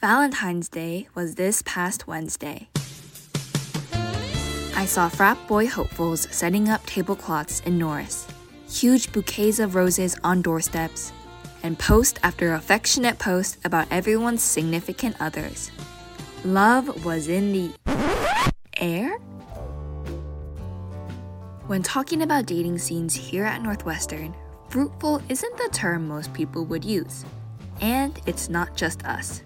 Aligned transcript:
Valentine's 0.00 0.70
Day 0.70 1.08
was 1.14 1.34
this 1.34 1.60
past 1.66 2.06
Wednesday. 2.06 2.68
I 4.74 4.86
saw 4.86 5.10
frat 5.10 5.36
boy 5.46 5.66
hopefuls 5.66 6.26
setting 6.30 6.70
up 6.70 6.80
tablecloths 6.86 7.60
in 7.66 7.76
Norris, 7.76 8.26
huge 8.66 9.12
bouquets 9.12 9.58
of 9.58 9.74
roses 9.74 10.18
on 10.24 10.40
doorsteps, 10.40 11.12
and 11.62 11.78
post 11.78 12.18
after 12.22 12.54
affectionate 12.54 13.18
post 13.18 13.58
about 13.66 13.88
everyone's 13.90 14.42
significant 14.42 15.16
others. 15.20 15.70
Love 16.46 17.04
was 17.04 17.28
in 17.28 17.52
the 17.52 17.70
air? 18.78 19.18
When 21.66 21.82
talking 21.82 22.22
about 22.22 22.46
dating 22.46 22.78
scenes 22.78 23.14
here 23.14 23.44
at 23.44 23.60
Northwestern, 23.60 24.34
fruitful 24.70 25.20
isn't 25.28 25.56
the 25.58 25.68
term 25.74 26.08
most 26.08 26.32
people 26.32 26.64
would 26.64 26.86
use. 26.86 27.26
And 27.82 28.18
it's 28.24 28.48
not 28.48 28.74
just 28.74 29.04
us. 29.04 29.42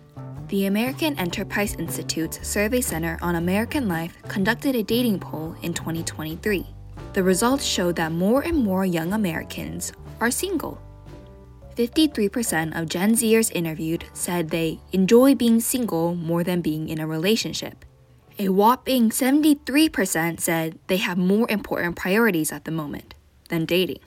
The 0.48 0.66
American 0.66 1.18
Enterprise 1.18 1.74
Institute's 1.76 2.46
Survey 2.46 2.82
Center 2.82 3.18
on 3.22 3.36
American 3.36 3.88
Life 3.88 4.14
conducted 4.28 4.76
a 4.76 4.82
dating 4.82 5.20
poll 5.20 5.56
in 5.62 5.72
2023. 5.72 6.66
The 7.14 7.22
results 7.22 7.64
showed 7.64 7.96
that 7.96 8.12
more 8.12 8.42
and 8.42 8.58
more 8.58 8.84
young 8.84 9.14
Americans 9.14 9.94
are 10.20 10.30
single. 10.30 10.78
53% 11.76 12.78
of 12.78 12.90
Gen 12.90 13.14
Zers 13.14 13.50
interviewed 13.54 14.04
said 14.12 14.50
they 14.50 14.80
enjoy 14.92 15.34
being 15.34 15.60
single 15.60 16.14
more 16.14 16.44
than 16.44 16.60
being 16.60 16.90
in 16.90 17.00
a 17.00 17.06
relationship. 17.06 17.86
A 18.38 18.50
whopping 18.50 19.08
73% 19.08 20.40
said 20.40 20.78
they 20.88 20.98
have 20.98 21.16
more 21.16 21.50
important 21.50 21.96
priorities 21.96 22.52
at 22.52 22.66
the 22.66 22.70
moment 22.70 23.14
than 23.48 23.64
dating. 23.64 24.00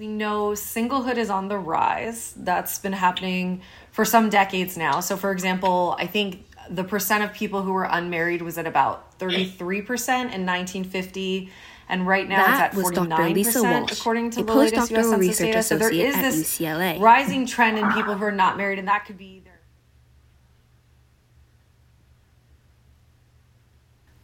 We 0.00 0.06
know 0.06 0.52
singlehood 0.52 1.18
is 1.18 1.28
on 1.28 1.48
the 1.48 1.58
rise. 1.58 2.32
That's 2.34 2.78
been 2.78 2.94
happening 2.94 3.60
for 3.92 4.06
some 4.06 4.30
decades 4.30 4.78
now. 4.78 5.00
So, 5.00 5.14
for 5.14 5.30
example, 5.30 5.94
I 5.98 6.06
think 6.06 6.46
the 6.70 6.84
percent 6.84 7.22
of 7.22 7.34
people 7.34 7.60
who 7.60 7.74
were 7.74 7.84
unmarried 7.84 8.40
was 8.40 8.56
at 8.56 8.66
about 8.66 9.18
33% 9.18 9.50
in 9.52 10.46
1950 10.46 11.50
and 11.90 12.06
right 12.06 12.26
now 12.26 12.46
That 12.46 12.72
it's 12.72 12.78
at 12.78 12.94
49% 12.94 13.34
Lisa 13.34 13.62
Walsh, 13.62 13.92
according 13.92 14.30
to 14.30 14.42
the 14.42 14.54
latest 14.54 14.90
US 14.90 15.04
Census 15.10 15.18
research 15.18 15.46
data. 15.48 15.62
So 15.62 15.76
there 15.76 15.92
is 15.92 16.14
this 16.14 16.58
UCLA. 16.58 16.98
rising 16.98 17.44
trend 17.44 17.78
in 17.78 17.92
people 17.92 18.14
who 18.14 18.24
are 18.24 18.32
not 18.32 18.56
married 18.56 18.78
and 18.78 18.88
that 18.88 19.04
could 19.04 19.18
be 19.18 19.42
their 19.44 19.60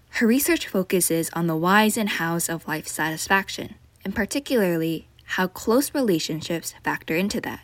Her 0.09 0.27
research 0.27 0.69
focuses 0.69 1.29
on 1.35 1.49
the 1.49 1.57
whys 1.57 1.99
and 1.99 2.09
hows 2.09 2.49
of 2.49 2.67
life 2.67 2.87
satisfaction, 2.87 3.75
and 4.03 4.15
particularly 4.15 5.09
how 5.27 5.47
close 5.49 5.95
relationships 5.95 6.75
factor 6.83 7.17
into 7.17 7.41
that. 7.43 7.61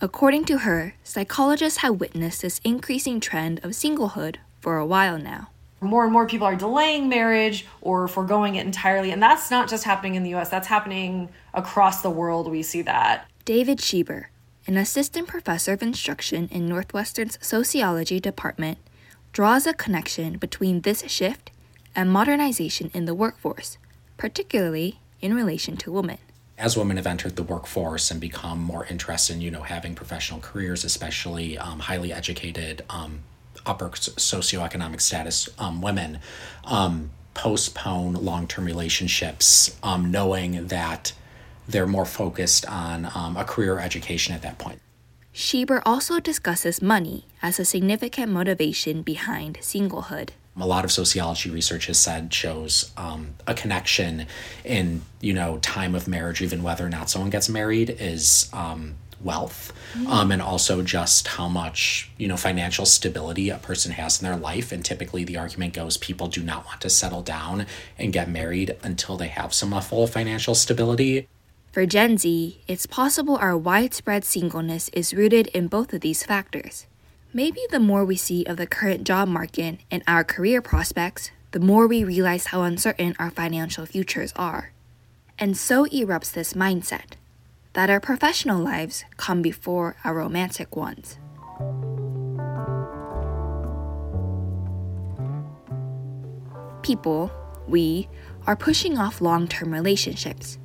According 0.00 0.44
to 0.46 0.58
her, 0.58 0.94
psychologists 1.04 1.80
have 1.80 2.00
witnessed 2.00 2.42
this 2.42 2.60
increasing 2.64 3.20
trend 3.20 3.60
of 3.64 3.70
singlehood 3.72 4.36
for 4.60 4.76
a 4.76 4.86
while 4.86 5.18
now. 5.18 5.48
more 5.80 6.04
and 6.04 6.12
more 6.12 6.26
people 6.26 6.46
are 6.46 6.54
delaying 6.56 7.08
marriage 7.08 7.66
or 7.80 8.06
foregoing 8.06 8.54
it 8.54 8.64
entirely. 8.64 9.10
And 9.10 9.22
that's 9.22 9.50
not 9.50 9.68
just 9.68 9.84
happening 9.84 10.14
in 10.14 10.22
the 10.22 10.34
US, 10.36 10.48
that's 10.48 10.68
happening 10.68 11.28
across 11.52 12.02
the 12.02 12.10
world. 12.10 12.48
We 12.48 12.62
see 12.62 12.82
that. 12.82 13.28
David 13.44 13.78
Schieber, 13.78 14.26
an 14.66 14.76
assistant 14.76 15.26
professor 15.26 15.72
of 15.72 15.82
instruction 15.82 16.48
in 16.52 16.68
Northwestern's 16.68 17.36
sociology 17.40 18.20
department, 18.20 18.78
draws 19.32 19.66
a 19.66 19.74
connection 19.74 20.38
between 20.38 20.82
this 20.82 21.02
shift 21.08 21.50
and 21.96 22.10
modernization 22.12 22.90
in 22.94 23.04
the 23.04 23.14
workforce, 23.14 23.78
particularly 24.16 25.00
in 25.20 25.34
relation 25.34 25.76
to 25.78 25.90
women. 25.90 26.18
As 26.58 26.76
women 26.76 26.96
have 26.96 27.06
entered 27.06 27.36
the 27.36 27.42
workforce 27.42 28.10
and 28.10 28.20
become 28.20 28.60
more 28.60 28.86
interested 28.86 29.34
in 29.34 29.40
you 29.40 29.50
know 29.50 29.62
having 29.62 29.94
professional 29.94 30.40
careers 30.40 30.84
especially 30.84 31.58
um, 31.58 31.80
highly 31.80 32.12
educated 32.12 32.82
um, 32.90 33.20
upper 33.66 33.88
socioeconomic 33.90 35.00
status 35.00 35.48
um, 35.58 35.80
women 35.80 36.18
um, 36.64 37.10
postpone 37.34 38.14
long-term 38.14 38.64
relationships 38.64 39.76
um, 39.82 40.10
knowing 40.10 40.66
that 40.66 41.12
they're 41.68 41.86
more 41.86 42.04
focused 42.04 42.66
on 42.66 43.08
um, 43.14 43.36
a 43.36 43.44
career 43.44 43.78
education 43.78 44.34
at 44.34 44.42
that 44.42 44.58
point 44.58 44.80
Schieber 45.34 45.80
also 45.86 46.20
discusses 46.20 46.82
money 46.82 47.24
as 47.40 47.58
a 47.58 47.64
significant 47.64 48.30
motivation 48.30 49.00
behind 49.00 49.56
singlehood. 49.60 50.30
A 50.56 50.66
lot 50.66 50.84
of 50.84 50.92
sociology 50.92 51.50
research 51.50 51.86
has 51.86 51.98
said 51.98 52.32
shows 52.32 52.92
um, 52.96 53.34
a 53.46 53.54
connection 53.54 54.26
in 54.64 55.02
you 55.20 55.32
know 55.32 55.58
time 55.58 55.94
of 55.94 56.06
marriage 56.06 56.42
even 56.42 56.62
whether 56.62 56.84
or 56.84 56.90
not 56.90 57.08
someone 57.08 57.30
gets 57.30 57.48
married 57.48 57.90
is 57.90 58.50
um, 58.52 58.96
wealth. 59.24 59.72
Um, 60.08 60.32
and 60.32 60.40
also 60.40 60.82
just 60.82 61.28
how 61.28 61.48
much 61.48 62.10
you 62.16 62.28
know 62.28 62.36
financial 62.36 62.86
stability 62.86 63.50
a 63.50 63.58
person 63.58 63.92
has 63.92 64.20
in 64.20 64.28
their 64.28 64.36
life. 64.36 64.72
And 64.72 64.84
typically 64.84 65.24
the 65.24 65.36
argument 65.36 65.74
goes 65.74 65.96
people 65.96 66.28
do 66.28 66.42
not 66.42 66.64
want 66.64 66.80
to 66.80 66.90
settle 66.90 67.22
down 67.22 67.66
and 67.98 68.12
get 68.12 68.28
married 68.28 68.76
until 68.82 69.16
they 69.16 69.28
have 69.28 69.54
some 69.54 69.70
level 69.70 70.04
of 70.04 70.10
financial 70.10 70.54
stability. 70.54 71.28
For 71.72 71.86
Gen 71.86 72.18
Z, 72.18 72.60
it's 72.68 72.86
possible 72.86 73.36
our 73.36 73.56
widespread 73.56 74.24
singleness 74.24 74.90
is 74.90 75.14
rooted 75.14 75.46
in 75.48 75.68
both 75.68 75.92
of 75.94 76.02
these 76.02 76.22
factors. 76.22 76.86
Maybe 77.34 77.62
the 77.70 77.80
more 77.80 78.04
we 78.04 78.16
see 78.16 78.44
of 78.44 78.58
the 78.58 78.66
current 78.66 79.04
job 79.04 79.26
market 79.26 79.78
and 79.90 80.02
our 80.06 80.22
career 80.22 80.60
prospects, 80.60 81.30
the 81.52 81.60
more 81.60 81.86
we 81.86 82.04
realize 82.04 82.46
how 82.46 82.60
uncertain 82.62 83.16
our 83.18 83.30
financial 83.30 83.86
futures 83.86 84.34
are. 84.36 84.72
And 85.38 85.56
so 85.56 85.86
erupts 85.86 86.32
this 86.32 86.52
mindset 86.52 87.12
that 87.72 87.88
our 87.88 88.00
professional 88.00 88.60
lives 88.62 89.06
come 89.16 89.40
before 89.40 89.96
our 90.04 90.14
romantic 90.14 90.76
ones. 90.76 91.18
People, 96.82 97.30
we, 97.66 98.08
are 98.46 98.56
pushing 98.56 98.98
off 98.98 99.22
long 99.22 99.48
term 99.48 99.72
relationships. 99.72 100.58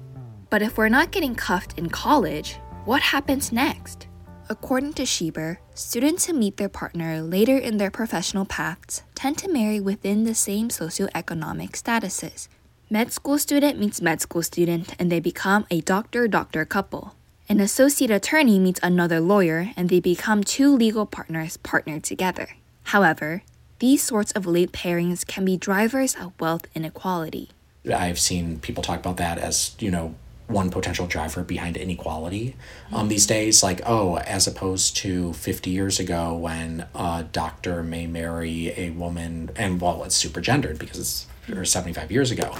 But 0.49 0.61
if 0.61 0.77
we're 0.77 0.89
not 0.89 1.11
getting 1.11 1.35
cuffed 1.35 1.79
in 1.79 1.87
college, 1.89 2.57
what 2.83 3.01
happens 3.01 3.53
next? 3.53 4.06
According 4.49 4.93
to 4.93 5.03
Schieber, 5.03 5.57
students 5.75 6.25
who 6.25 6.33
meet 6.33 6.55
their 6.55 6.69
partner 6.69 7.21
later 7.21 7.57
in 7.57 7.77
their 7.77 7.91
professional 7.91 8.45
paths 8.45 9.03
tend 9.13 9.37
to 9.39 9.51
marry 9.51 9.81
within 9.81 10.23
the 10.23 10.33
same 10.33 10.69
socioeconomic 10.69 11.71
statuses. 11.71 12.47
Med 12.89 13.11
school 13.11 13.37
student 13.37 13.77
meets 13.77 14.01
med 14.01 14.21
school 14.21 14.41
student 14.41 14.95
and 14.97 15.11
they 15.11 15.19
become 15.19 15.65
a 15.69 15.81
doctor 15.81 16.29
doctor 16.29 16.63
couple. 16.63 17.13
An 17.49 17.59
associate 17.59 18.09
attorney 18.09 18.57
meets 18.57 18.79
another 18.81 19.19
lawyer 19.19 19.71
and 19.75 19.89
they 19.89 19.99
become 19.99 20.45
two 20.45 20.73
legal 20.73 21.05
partners 21.05 21.57
partnered 21.57 22.05
together. 22.05 22.55
However, 22.83 23.43
these 23.79 24.01
sorts 24.01 24.31
of 24.31 24.47
late 24.47 24.71
pairings 24.71 25.27
can 25.27 25.43
be 25.43 25.57
drivers 25.57 26.15
of 26.15 26.31
wealth 26.39 26.67
inequality. 26.73 27.49
I've 27.85 28.19
seen 28.19 28.59
people 28.59 28.81
talk 28.81 28.99
about 28.99 29.17
that 29.17 29.39
as, 29.39 29.75
you 29.79 29.91
know, 29.91 30.15
one 30.47 30.69
potential 30.69 31.07
driver 31.07 31.43
behind 31.43 31.75
inequality 31.75 32.55
um, 32.91 33.09
these 33.09 33.27
days. 33.27 33.61
Like, 33.61 33.81
oh, 33.85 34.17
as 34.19 34.47
opposed 34.47 34.95
to 34.97 35.33
50 35.33 35.69
years 35.69 35.99
ago 35.99 36.35
when 36.35 36.85
a 36.95 37.25
doctor 37.31 37.83
may 37.83 38.07
marry 38.07 38.73
a 38.77 38.91
woman, 38.91 39.51
and 39.55 39.81
well, 39.81 40.03
it's 40.03 40.15
super 40.15 40.41
gendered 40.41 40.79
because 40.79 40.99
it's 40.99 41.27
or 41.55 41.65
75 41.65 42.11
years 42.11 42.31
ago, 42.31 42.53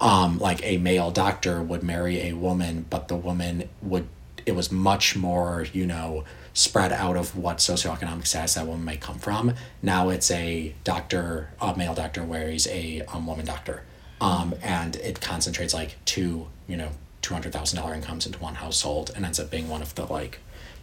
um, 0.00 0.38
like 0.38 0.64
a 0.64 0.78
male 0.78 1.10
doctor 1.10 1.62
would 1.62 1.82
marry 1.82 2.28
a 2.28 2.32
woman, 2.34 2.86
but 2.88 3.08
the 3.08 3.16
woman 3.16 3.68
would, 3.82 4.06
it 4.46 4.52
was 4.52 4.70
much 4.70 5.16
more, 5.16 5.66
you 5.72 5.86
know, 5.86 6.24
spread 6.54 6.92
out 6.92 7.16
of 7.16 7.36
what 7.36 7.58
socioeconomic 7.58 8.26
status 8.26 8.54
that 8.54 8.66
woman 8.66 8.84
may 8.84 8.96
come 8.96 9.18
from. 9.18 9.54
Now 9.82 10.08
it's 10.08 10.30
a 10.30 10.74
doctor, 10.84 11.50
a 11.60 11.76
male 11.76 11.94
doctor 11.94 12.24
marries 12.24 12.66
a 12.68 13.02
um, 13.12 13.26
woman 13.26 13.46
doctor. 13.46 13.82
Um, 14.20 14.54
and 14.62 14.96
it 14.96 15.20
concentrates 15.20 15.72
like 15.72 15.96
two, 16.04 16.48
you 16.66 16.76
know, 16.76 16.90
two 17.22 17.34
hundred 17.34 17.52
thousand 17.52 17.78
dollar 17.80 17.94
incomes 17.94 18.26
into 18.26 18.38
one 18.38 18.56
household, 18.56 19.10
and 19.14 19.24
ends 19.24 19.40
up 19.40 19.50
being 19.50 19.68
one 19.68 19.82
of 19.82 19.94
the 19.94 20.06
like 20.06 20.40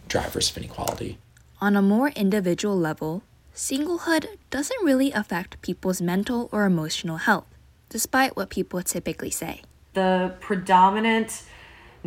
drivers 0.08 0.50
of 0.50 0.56
inequality. 0.58 1.18
On 1.60 1.76
a 1.76 1.82
more 1.82 2.08
individual 2.10 2.76
level, 2.78 3.22
singlehood 3.54 4.26
doesn't 4.50 4.84
really 4.84 5.10
affect 5.12 5.60
people's 5.62 6.02
mental 6.02 6.48
or 6.52 6.64
emotional 6.66 7.16
health, 7.16 7.46
despite 7.88 8.36
what 8.36 8.50
people 8.50 8.82
typically 8.82 9.30
say. 9.30 9.62
The 9.94 10.34
predominant 10.40 11.42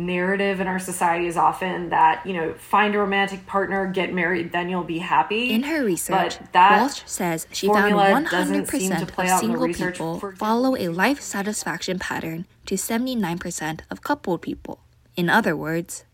narrative 0.06 0.60
in 0.60 0.66
our 0.66 0.78
society 0.78 1.26
is 1.26 1.36
often 1.36 1.90
that, 1.90 2.26
you 2.26 2.32
know, 2.32 2.54
find 2.54 2.94
a 2.94 2.98
romantic 2.98 3.46
partner, 3.46 3.86
get 3.86 4.12
married, 4.12 4.52
then 4.52 4.68
you'll 4.68 4.84
be 4.84 4.98
happy. 4.98 5.50
In 5.50 5.62
her 5.64 5.84
research, 5.84 6.38
But 6.38 6.52
that 6.52 6.80
Walsh 6.80 7.02
says 7.06 7.46
she 7.52 7.66
found 7.66 7.92
formula 7.92 8.26
doesn't 8.30 8.66
seem 8.66 8.90
to 8.90 8.96
100% 8.96 9.02
of 9.02 9.18
out 9.18 9.42
in 9.42 9.52
the 9.52 9.58
single 9.58 9.88
people 9.88 10.18
For 10.18 10.36
follow 10.36 10.76
a 10.76 10.88
life 10.88 11.20
satisfaction 11.20 11.98
pattern 11.98 12.46
to 12.66 12.74
79% 12.74 13.80
of 13.90 14.02
coupled 14.02 14.42
people. 14.42 14.80
In 15.16 15.28
other 15.28 15.56
words, 15.56 16.04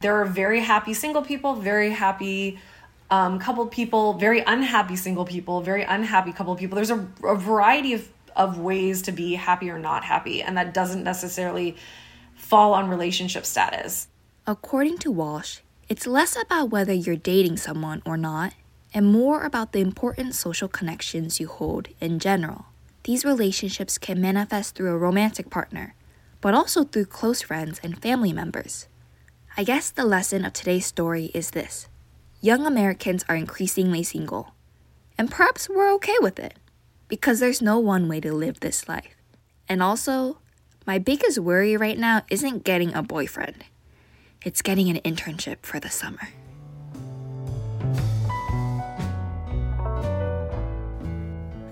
there 0.00 0.14
are 0.14 0.24
very 0.24 0.60
happy 0.60 0.94
single 0.94 1.22
people, 1.22 1.54
very 1.54 1.90
happy 1.90 2.58
um, 3.10 3.38
coupled 3.38 3.70
people, 3.70 4.14
very 4.14 4.40
unhappy 4.46 4.96
single 4.96 5.24
people, 5.24 5.60
very 5.60 5.82
unhappy 5.82 6.32
coupled 6.32 6.58
people. 6.58 6.76
There's 6.76 6.90
a, 6.90 7.06
a 7.24 7.36
variety 7.36 7.92
of, 7.92 8.08
of 8.36 8.58
ways 8.58 9.02
to 9.02 9.12
be 9.12 9.34
happy 9.34 9.70
or 9.70 9.78
not 9.78 10.04
happy, 10.04 10.42
and 10.42 10.56
that 10.56 10.74
doesn't 10.74 11.02
necessarily 11.02 11.76
fall 12.34 12.74
on 12.74 12.88
relationship 12.88 13.44
status. 13.44 14.08
According 14.46 14.98
to 14.98 15.10
Walsh, 15.10 15.58
it's 15.88 16.06
less 16.06 16.36
about 16.40 16.70
whether 16.70 16.92
you're 16.92 17.16
dating 17.16 17.56
someone 17.56 18.02
or 18.04 18.16
not, 18.16 18.54
and 18.94 19.06
more 19.06 19.44
about 19.44 19.72
the 19.72 19.80
important 19.80 20.34
social 20.34 20.68
connections 20.68 21.40
you 21.40 21.48
hold 21.48 21.88
in 22.00 22.18
general. 22.18 22.66
These 23.04 23.24
relationships 23.24 23.98
can 23.98 24.20
manifest 24.20 24.74
through 24.74 24.90
a 24.90 24.98
romantic 24.98 25.50
partner, 25.50 25.94
but 26.40 26.54
also 26.54 26.84
through 26.84 27.06
close 27.06 27.42
friends 27.42 27.80
and 27.82 28.00
family 28.00 28.32
members. 28.32 28.88
I 29.56 29.64
guess 29.64 29.90
the 29.90 30.04
lesson 30.04 30.44
of 30.44 30.52
today's 30.52 30.86
story 30.86 31.30
is 31.32 31.50
this 31.50 31.88
young 32.40 32.66
Americans 32.66 33.24
are 33.28 33.36
increasingly 33.36 34.02
single, 34.02 34.54
and 35.16 35.30
perhaps 35.30 35.68
we're 35.68 35.92
okay 35.94 36.16
with 36.20 36.38
it, 36.38 36.54
because 37.08 37.40
there's 37.40 37.62
no 37.62 37.78
one 37.78 38.08
way 38.08 38.20
to 38.20 38.32
live 38.32 38.60
this 38.60 38.88
life. 38.88 39.16
And 39.68 39.82
also, 39.82 40.38
my 40.86 40.98
biggest 40.98 41.38
worry 41.38 41.76
right 41.76 41.98
now 41.98 42.22
isn't 42.30 42.64
getting 42.64 42.94
a 42.94 43.02
boyfriend, 43.02 43.64
it's 44.44 44.62
getting 44.62 44.88
an 44.88 45.00
internship 45.04 45.58
for 45.62 45.80
the 45.80 45.90
summer. 45.90 46.28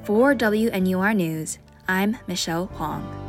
For 0.04 0.34
WNUR 0.34 1.16
News, 1.16 1.58
I'm 1.88 2.18
Michelle 2.26 2.66
Hwang. 2.66 3.23